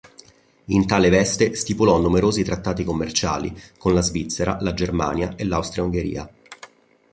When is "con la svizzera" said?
3.77-4.57